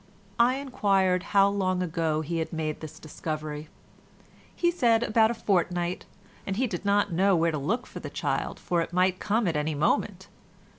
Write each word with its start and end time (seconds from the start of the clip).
I 0.39 0.55
enquired 0.55 1.21
how 1.37 1.47
long 1.49 1.83
ago 1.83 2.21
he 2.21 2.39
had 2.39 2.51
made 2.51 2.79
this 2.79 2.97
discovery. 2.97 3.69
He 4.55 4.71
said 4.71 5.03
about 5.03 5.29
a 5.29 5.35
fortnight, 5.35 6.05
and 6.47 6.55
he 6.57 6.65
did 6.65 6.83
not 6.83 7.11
know 7.11 7.35
where 7.35 7.51
to 7.51 7.59
look 7.59 7.85
for 7.85 7.99
the 7.99 8.09
child, 8.09 8.59
for 8.59 8.81
it 8.81 8.93
might 8.93 9.19
come 9.19 9.47
at 9.47 9.55
any 9.55 9.75
moment. 9.75 10.27